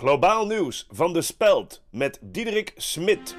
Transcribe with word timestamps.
Globaal 0.00 0.46
nieuws 0.46 0.86
van 0.90 1.12
de 1.12 1.22
Speld 1.22 1.82
met 1.90 2.18
Diederik 2.22 2.72
Smit. 2.76 3.36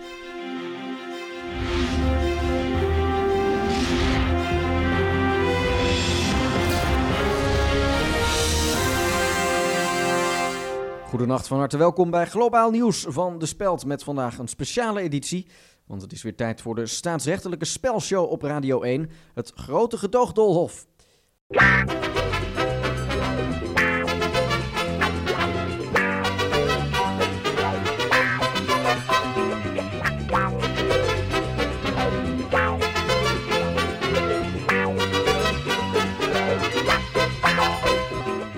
Goedenacht, 11.08 11.48
van 11.48 11.58
harte 11.58 11.78
welkom 11.78 12.12
bij 12.12 12.26
Globaal 12.26 12.72
Nieuws 12.72 13.06
van 13.10 13.40
De 13.40 13.46
Speld 13.46 13.86
met 13.86 14.04
vandaag 14.04 14.38
een 14.38 14.48
speciale 14.48 15.02
editie. 15.02 15.48
Want 15.88 16.02
het 16.02 16.12
is 16.12 16.24
weer 16.24 16.36
tijd 16.36 16.62
voor 16.62 16.76
de 16.76 16.86
staatsrechtelijke 16.86 17.66
spelshow 17.66 18.32
op 18.32 18.42
Radio 18.42 18.82
1, 18.82 19.10
het 19.34 19.52
grote 19.56 19.98
gedoogdolhof. 19.98 20.88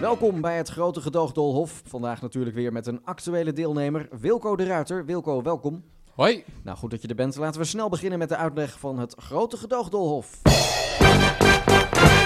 Welkom 0.04 0.42
bij 0.42 0.58
het 0.58 0.70
grote 0.70 1.02
gedoogdolhof. 1.02 1.82
Vandaag 1.86 2.22
natuurlijk 2.22 2.56
weer 2.56 2.72
met 2.72 2.88
een 2.88 3.02
actuele 3.04 3.54
deelnemer, 3.54 4.08
Wilco 4.20 4.56
de 4.56 4.66
Ruiter. 4.66 5.06
Wilco, 5.06 5.42
welkom. 5.42 5.84
Hoi. 6.16 6.44
Nou, 6.64 6.78
goed 6.78 6.92
dat 6.92 7.02
je 7.02 7.08
er 7.08 7.16
bent. 7.16 7.36
Laten 7.36 7.62
we 7.62 7.66
snel 7.66 7.90
beginnen 7.90 8.20
met 8.20 8.30
de 8.30 8.36
uitleg 8.36 8.80
van 8.80 9.00
het 9.00 9.16
grote 9.18 9.58
gedoogdolhof. 9.58 10.42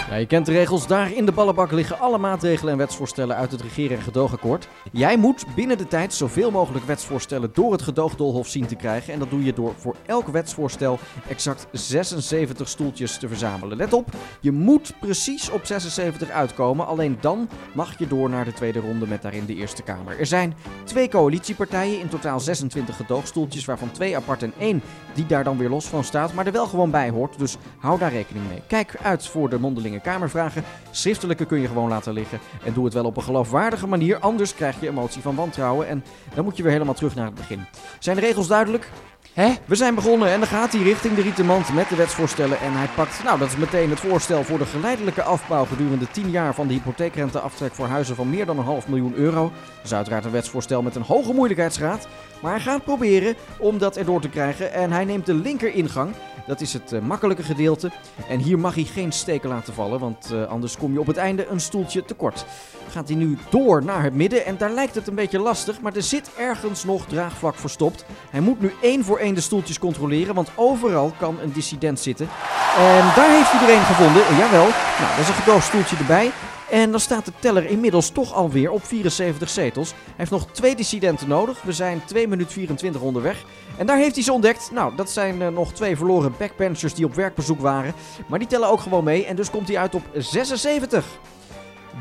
Ja, 0.09 0.15
je 0.15 0.25
kent 0.25 0.45
de 0.45 0.51
regels. 0.51 0.87
Daar 0.87 1.11
in 1.11 1.25
de 1.25 1.31
ballenbak 1.31 1.71
liggen 1.71 1.99
alle 1.99 2.17
maatregelen 2.17 2.71
en 2.71 2.77
wetsvoorstellen 2.77 3.35
uit 3.35 3.51
het 3.51 3.61
regeer- 3.61 3.91
en 3.91 4.01
gedoogakkoord. 4.01 4.67
Jij 4.91 5.17
moet 5.17 5.45
binnen 5.55 5.77
de 5.77 5.87
tijd 5.87 6.13
zoveel 6.13 6.51
mogelijk 6.51 6.85
wetsvoorstellen 6.85 7.49
door 7.53 7.71
het 7.71 7.81
gedoogdolhof 7.81 8.47
zien 8.47 8.65
te 8.65 8.75
krijgen. 8.75 9.13
En 9.13 9.19
dat 9.19 9.29
doe 9.29 9.43
je 9.43 9.53
door 9.53 9.73
voor 9.77 9.95
elk 10.05 10.27
wetsvoorstel 10.27 10.99
exact 11.29 11.67
76 11.71 12.69
stoeltjes 12.69 13.17
te 13.17 13.27
verzamelen. 13.27 13.77
Let 13.77 13.93
op, 13.93 14.09
je 14.41 14.51
moet 14.51 14.93
precies 14.99 15.49
op 15.49 15.65
76 15.65 16.29
uitkomen. 16.29 16.87
Alleen 16.87 17.17
dan 17.21 17.49
mag 17.73 17.99
je 17.99 18.07
door 18.07 18.29
naar 18.29 18.45
de 18.45 18.53
tweede 18.53 18.79
ronde 18.79 19.07
met 19.07 19.21
daarin 19.21 19.45
de 19.45 19.55
Eerste 19.55 19.83
Kamer. 19.83 20.19
Er 20.19 20.25
zijn 20.25 20.53
twee 20.83 21.09
coalitiepartijen, 21.09 21.99
in 21.99 22.09
totaal 22.09 22.39
26 22.39 22.95
gedoogstoeltjes, 22.95 23.65
waarvan 23.65 23.91
twee 23.91 24.15
apart 24.15 24.43
en 24.43 24.53
één 24.59 24.81
die 25.13 25.25
daar 25.25 25.43
dan 25.43 25.57
weer 25.57 25.69
los 25.69 25.85
van 25.85 26.03
staat, 26.03 26.33
maar 26.33 26.45
er 26.45 26.51
wel 26.51 26.67
gewoon 26.67 26.91
bij 26.91 27.09
hoort. 27.09 27.39
Dus 27.39 27.57
hou 27.77 27.99
daar 27.99 28.11
rekening 28.11 28.47
mee. 28.47 28.61
Kijk 28.67 28.97
uit 29.01 29.27
voor 29.27 29.49
de 29.49 29.59
mondelinge 29.59 29.95
Kamervragen. 30.01 30.63
Schriftelijke 30.91 31.45
kun 31.45 31.59
je 31.59 31.67
gewoon 31.67 31.89
laten 31.89 32.13
liggen. 32.13 32.39
En 32.63 32.73
doe 32.73 32.85
het 32.85 32.93
wel 32.93 33.05
op 33.05 33.17
een 33.17 33.23
geloofwaardige 33.23 33.87
manier, 33.87 34.19
anders 34.19 34.55
krijg 34.55 34.79
je 34.79 34.87
emotie 34.87 35.21
van 35.21 35.35
wantrouwen. 35.35 35.87
En 35.87 36.03
dan 36.33 36.43
moet 36.43 36.57
je 36.57 36.63
weer 36.63 36.71
helemaal 36.71 36.93
terug 36.93 37.15
naar 37.15 37.25
het 37.25 37.35
begin. 37.35 37.65
Zijn 37.99 38.15
de 38.15 38.21
regels 38.21 38.47
duidelijk? 38.47 38.89
Hè? 39.37 39.53
We 39.65 39.75
zijn 39.75 39.95
begonnen 39.95 40.29
en 40.29 40.39
dan 40.39 40.47
gaat 40.47 40.71
hij 40.71 40.81
richting 40.81 41.15
de 41.15 41.21
rietenmand 41.21 41.73
met 41.73 41.89
de 41.89 41.95
wetsvoorstellen. 41.95 42.59
En 42.59 42.73
hij 42.73 42.87
pakt, 42.95 43.23
nou 43.23 43.39
dat 43.39 43.47
is 43.47 43.55
meteen 43.55 43.89
het 43.89 43.99
voorstel 43.99 44.43
voor 44.43 44.57
de 44.57 44.65
geleidelijke 44.65 45.23
afbouw 45.23 45.65
gedurende 45.65 46.07
10 46.11 46.29
jaar 46.29 46.53
van 46.53 46.67
de 46.67 46.73
hypotheekrenteaftrek 46.73 47.73
voor 47.73 47.87
huizen 47.87 48.15
van 48.15 48.29
meer 48.29 48.45
dan 48.45 48.57
een 48.57 48.63
half 48.63 48.87
miljoen 48.87 49.15
euro. 49.15 49.43
Dat 49.75 49.83
is 49.83 49.93
uiteraard 49.93 50.25
een 50.25 50.31
wetsvoorstel 50.31 50.81
met 50.81 50.95
een 50.95 51.01
hoge 51.01 51.33
moeilijkheidsgraad. 51.33 52.07
Maar 52.41 52.51
hij 52.51 52.61
gaat 52.61 52.83
proberen 52.83 53.35
om 53.59 53.77
dat 53.77 53.97
erdoor 53.97 54.21
te 54.21 54.29
krijgen 54.29 54.73
en 54.73 54.91
hij 54.91 55.05
neemt 55.05 55.25
de 55.25 55.33
linker 55.33 55.73
ingang. 55.73 56.13
Dat 56.47 56.61
is 56.61 56.73
het 56.73 56.91
uh, 56.91 57.01
makkelijke 57.01 57.43
gedeelte. 57.43 57.91
En 58.29 58.39
hier 58.39 58.59
mag 58.59 58.75
hij 58.75 58.83
geen 58.83 59.11
steken 59.11 59.49
laten 59.49 59.73
vallen, 59.73 59.99
want 59.99 60.29
uh, 60.33 60.47
anders 60.47 60.77
kom 60.77 60.93
je 60.93 60.99
op 60.99 61.07
het 61.07 61.17
einde 61.17 61.47
een 61.47 61.59
stoeltje 61.59 62.05
tekort. 62.05 62.45
Gaat 62.89 63.07
hij 63.07 63.17
nu 63.17 63.37
door 63.49 63.83
naar 63.83 64.03
het 64.03 64.13
midden 64.13 64.45
en 64.45 64.57
daar 64.57 64.71
lijkt 64.71 64.95
het 64.95 65.07
een 65.07 65.15
beetje 65.15 65.39
lastig, 65.39 65.81
maar 65.81 65.95
er 65.95 66.03
zit 66.03 66.31
ergens 66.37 66.83
nog 66.83 67.05
draagvlak 67.05 67.55
verstopt. 67.55 68.05
Hij 68.29 68.41
moet 68.41 68.61
nu 68.61 68.71
één 68.81 69.03
voor 69.03 69.17
één 69.17 69.26
de 69.33 69.41
stoeltjes 69.41 69.79
controleren, 69.79 70.35
want 70.35 70.51
overal 70.55 71.13
kan 71.19 71.39
een 71.41 71.51
dissident 71.51 71.99
zitten. 71.99 72.29
En 72.77 73.05
daar 73.15 73.29
heeft 73.29 73.61
er 73.61 73.69
één 73.69 73.81
gevonden, 73.81 74.21
jawel. 74.37 74.67
Nou, 74.99 75.09
dat 75.09 75.19
is 75.19 75.27
een 75.27 75.33
gedoogstoeltje 75.33 75.95
erbij. 75.95 76.31
En 76.69 76.91
dan 76.91 76.99
staat 76.99 77.25
de 77.25 77.31
teller 77.39 77.65
inmiddels 77.65 78.09
toch 78.09 78.33
alweer 78.33 78.71
op 78.71 78.85
74 78.85 79.49
zetels. 79.49 79.89
Hij 79.89 80.13
heeft 80.15 80.31
nog 80.31 80.47
twee 80.51 80.75
dissidenten 80.75 81.27
nodig. 81.27 81.61
We 81.61 81.71
zijn 81.71 82.01
2 82.05 82.27
minuten 82.27 82.53
24 82.53 83.01
onderweg. 83.01 83.43
En 83.77 83.85
daar 83.85 83.97
heeft 83.97 84.15
hij 84.15 84.23
ze 84.23 84.33
ontdekt. 84.33 84.69
Nou, 84.73 84.95
dat 84.95 85.09
zijn 85.09 85.41
uh, 85.41 85.47
nog 85.47 85.73
twee 85.73 85.97
verloren 85.97 86.33
backbenchers 86.37 86.93
die 86.93 87.05
op 87.05 87.15
werkbezoek 87.15 87.59
waren. 87.59 87.93
Maar 88.27 88.39
die 88.39 88.47
tellen 88.47 88.69
ook 88.69 88.79
gewoon 88.79 89.03
mee. 89.03 89.25
En 89.25 89.35
dus 89.35 89.49
komt 89.49 89.67
hij 89.67 89.77
uit 89.77 89.95
op 89.95 90.03
76. 90.13 91.05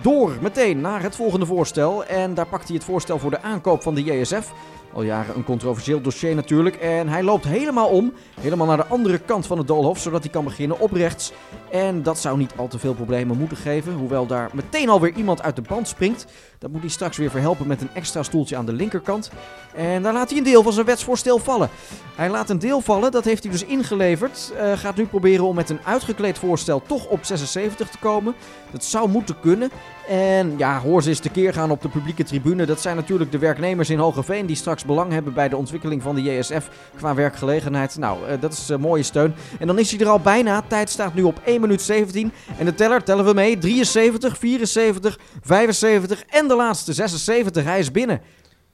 Door 0.03 0.37
meteen 0.41 0.81
naar 0.81 1.03
het 1.03 1.17
volgende 1.17 1.47
voorstel. 1.47 2.05
En 2.05 2.35
daar 2.35 2.47
pakt 2.47 2.67
hij 2.67 2.77
het 2.77 2.85
voorstel 2.85 3.19
voor 3.19 3.31
de 3.31 3.43
aankoop 3.43 3.83
van 3.83 3.95
de 3.95 4.03
JSF. 4.03 4.53
Al 4.93 5.03
jaren 5.03 5.37
een 5.37 5.45
controversieel 5.45 6.01
dossier 6.01 6.35
natuurlijk. 6.35 6.77
En 6.77 7.09
hij 7.09 7.23
loopt 7.23 7.45
helemaal 7.45 7.89
om. 7.89 8.13
Helemaal 8.41 8.67
naar 8.67 8.77
de 8.77 8.87
andere 8.87 9.19
kant 9.19 9.47
van 9.47 9.59
het 9.59 9.67
doolhof. 9.67 9.99
Zodat 9.99 10.23
hij 10.23 10.33
kan 10.33 10.45
beginnen 10.45 10.81
op 10.81 10.93
rechts. 10.93 11.33
En 11.71 12.03
dat 12.03 12.19
zou 12.19 12.39
niet 12.39 12.53
al 12.57 12.69
te 12.69 12.79
veel 12.79 12.95
problemen 12.95 13.39
moeten 13.39 13.57
geven. 13.57 13.93
Hoewel 13.93 14.27
daar 14.27 14.51
meteen 14.53 14.89
alweer 14.89 15.13
iemand 15.13 15.43
uit 15.43 15.57
de 15.57 15.63
band 15.63 15.89
springt. 15.89 16.27
Dat 16.59 16.71
moet 16.71 16.81
hij 16.81 16.91
straks 16.91 17.17
weer 17.17 17.31
verhelpen 17.31 17.67
met 17.67 17.81
een 17.81 17.91
extra 17.93 18.23
stoeltje 18.23 18.57
aan 18.57 18.67
de 18.67 18.73
linkerkant. 18.73 19.31
En 19.75 20.03
daar 20.03 20.13
laat 20.13 20.29
hij 20.29 20.39
een 20.39 20.45
deel 20.45 20.63
van 20.63 20.73
zijn 20.73 20.87
wetsvoorstel 20.87 21.39
vallen. 21.39 21.69
Hij 22.15 22.31
laat 22.31 22.51
een 22.51 22.59
deel 22.59 22.81
vallen, 22.81 23.11
dat 23.11 23.25
heeft 23.25 23.43
hij 23.43 23.53
dus 23.53 23.65
ingeleverd. 23.65 24.53
Uh, 24.55 24.73
gaat 24.73 24.97
nu 24.97 25.07
proberen 25.07 25.45
om 25.45 25.55
met 25.55 25.71
een 25.71 25.81
uitgekleed 25.85 26.39
voorstel 26.39 26.83
toch 26.87 27.07
op 27.07 27.25
76 27.25 27.89
te 27.89 27.99
komen. 27.99 28.35
Dat 28.71 28.85
zou 28.85 29.09
moeten 29.09 29.41
kunnen. 29.41 29.71
En 30.09 30.55
ja, 30.57 30.81
hoor 30.81 31.03
ze 31.03 31.09
eens 31.09 31.19
tekeer 31.19 31.53
gaan 31.53 31.71
op 31.71 31.83
de 31.83 31.89
publieke 31.89 32.25
tribune. 32.25 32.67
Dat 32.67 32.81
zijn 32.81 32.97
natuurlijk 32.97 33.33
de 33.33 33.39
werknemers 33.39 33.91
in 33.91 33.99
Hogeveen 33.99 34.47
die 34.47 34.57
straks 34.57 34.85
belang 34.85 35.13
hebben 35.13 35.35
bij 35.35 35.49
de 35.49 35.57
ontwikkeling 35.57 36.03
van 36.03 36.15
de 36.15 36.23
JSF 36.23 36.71
qua 36.97 37.15
werkgelegenheid. 37.15 37.99
Nou, 37.99 38.19
uh, 38.29 38.41
dat 38.41 38.53
is 38.53 38.69
een 38.69 38.81
mooie 38.81 39.03
steun. 39.03 39.35
En 39.59 39.67
dan 39.67 39.79
is 39.79 39.91
hij 39.91 40.01
er 40.01 40.09
al 40.09 40.21
bijna. 40.21 40.63
Tijd 40.63 40.91
staat 40.91 41.15
nu 41.15 41.23
op 41.23 41.41
1 41.45 41.61
minuut 41.61 41.83
17. 41.83 42.33
En 42.59 42.65
de 42.65 42.75
teller 42.75 43.03
tellen 43.03 43.25
we 43.25 43.33
mee. 43.33 43.59
73, 43.59 44.39
74, 44.39 45.19
75 45.43 46.23
en 46.23 46.49
de 46.49 46.57
laatste 46.57 46.93
76. 46.93 47.65
Hij 47.65 47.79
is 47.79 47.91
binnen. 47.91 48.21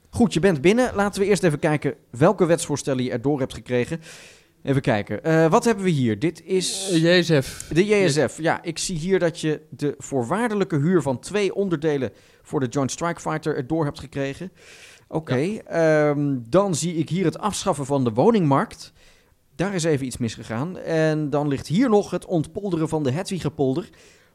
Goed, 0.09 0.33
je 0.33 0.39
bent 0.39 0.61
binnen. 0.61 0.91
Laten 0.95 1.21
we 1.21 1.27
eerst 1.27 1.43
even 1.43 1.59
kijken 1.59 1.95
welke 2.09 2.45
wetsvoorstellen 2.45 3.03
je 3.03 3.11
erdoor 3.11 3.39
hebt 3.39 3.53
gekregen. 3.53 4.01
Even 4.63 4.81
kijken. 4.81 5.19
Uh, 5.27 5.49
wat 5.49 5.65
hebben 5.65 5.83
we 5.83 5.89
hier? 5.89 6.19
Dit 6.19 6.43
is... 6.45 6.89
JSF. 6.91 7.67
De 7.73 7.85
JSF. 7.85 8.37
Ja, 8.37 8.63
ik 8.63 8.77
zie 8.77 8.97
hier 8.97 9.19
dat 9.19 9.39
je 9.39 9.61
de 9.69 9.95
voorwaardelijke 9.97 10.75
huur 10.75 11.01
van 11.01 11.19
twee 11.19 11.55
onderdelen 11.55 12.11
voor 12.41 12.59
de 12.59 12.67
Joint 12.67 12.91
Strike 12.91 13.19
Fighter 13.19 13.55
erdoor 13.55 13.85
hebt 13.85 13.99
gekregen. 13.99 14.51
Oké. 15.07 15.17
Okay. 15.17 15.61
Ja. 15.69 16.09
Um, 16.09 16.43
dan 16.49 16.75
zie 16.75 16.95
ik 16.95 17.09
hier 17.09 17.25
het 17.25 17.39
afschaffen 17.39 17.85
van 17.85 18.03
de 18.03 18.11
woningmarkt. 18.11 18.93
Daar 19.55 19.73
is 19.73 19.83
even 19.83 20.05
iets 20.05 20.17
misgegaan. 20.17 20.77
En 20.77 21.29
dan 21.29 21.47
ligt 21.47 21.67
hier 21.67 21.89
nog 21.89 22.11
het 22.11 22.25
ontpolderen 22.25 22.89
van 22.89 23.03
de 23.03 23.11
Hedwiggepolder. 23.11 23.89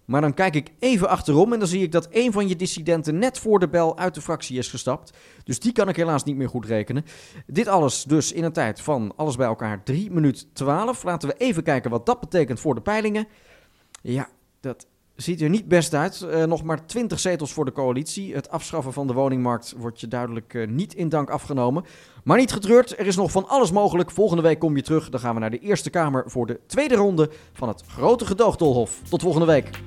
Maar 0.08 0.20
dan 0.20 0.34
kijk 0.34 0.54
ik 0.54 0.72
even 0.78 1.08
achterom 1.08 1.52
en 1.52 1.58
dan 1.58 1.68
zie 1.68 1.82
ik 1.82 1.92
dat 1.92 2.08
een 2.10 2.32
van 2.32 2.48
je 2.48 2.56
dissidenten 2.56 3.18
net 3.18 3.38
voor 3.38 3.58
de 3.58 3.68
bel 3.68 3.98
uit 3.98 4.14
de 4.14 4.20
fractie 4.20 4.58
is 4.58 4.68
gestapt. 4.68 5.16
Dus 5.44 5.60
die 5.60 5.72
kan 5.72 5.88
ik 5.88 5.96
helaas 5.96 6.24
niet 6.24 6.36
meer 6.36 6.48
goed 6.48 6.66
rekenen. 6.66 7.04
Dit 7.46 7.66
alles 7.66 8.02
dus 8.02 8.32
in 8.32 8.44
een 8.44 8.52
tijd 8.52 8.80
van 8.80 9.12
alles 9.16 9.36
bij 9.36 9.46
elkaar 9.46 9.82
3 9.82 10.10
minuten 10.10 10.52
12. 10.52 11.02
Laten 11.02 11.28
we 11.28 11.34
even 11.34 11.62
kijken 11.62 11.90
wat 11.90 12.06
dat 12.06 12.20
betekent 12.20 12.60
voor 12.60 12.74
de 12.74 12.80
peilingen. 12.80 13.26
Ja, 14.02 14.28
dat 14.60 14.86
ziet 15.22 15.40
er 15.40 15.48
niet 15.48 15.68
best 15.68 15.94
uit. 15.94 16.26
Uh, 16.30 16.44
nog 16.44 16.62
maar 16.62 16.86
20 16.86 17.18
zetels 17.18 17.52
voor 17.52 17.64
de 17.64 17.72
coalitie. 17.72 18.34
Het 18.34 18.50
afschaffen 18.50 18.92
van 18.92 19.06
de 19.06 19.12
woningmarkt 19.12 19.74
wordt 19.76 20.00
je 20.00 20.08
duidelijk 20.08 20.54
uh, 20.54 20.68
niet 20.68 20.94
in 20.94 21.08
dank 21.08 21.30
afgenomen. 21.30 21.84
Maar 22.24 22.38
niet 22.38 22.52
getreurd, 22.52 22.98
er 22.98 23.06
is 23.06 23.16
nog 23.16 23.30
van 23.30 23.48
alles 23.48 23.70
mogelijk. 23.70 24.10
Volgende 24.10 24.42
week 24.42 24.58
kom 24.58 24.76
je 24.76 24.82
terug. 24.82 25.08
Dan 25.08 25.20
gaan 25.20 25.34
we 25.34 25.40
naar 25.40 25.50
de 25.50 25.58
Eerste 25.58 25.90
Kamer 25.90 26.24
voor 26.26 26.46
de 26.46 26.60
tweede 26.66 26.94
ronde 26.94 27.30
van 27.52 27.68
het 27.68 27.82
grote 27.86 28.26
gedoogdolhof. 28.26 29.00
Tot 29.08 29.22
volgende 29.22 29.46
week. 29.46 29.80